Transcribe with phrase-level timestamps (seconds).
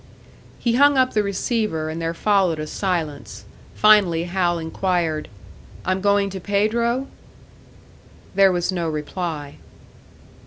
[0.57, 5.27] He hung up the receiver, and there followed a silence; finally Hal inquired,
[5.85, 7.05] "I'm going to Pedro?"
[8.33, 9.57] There was no reply.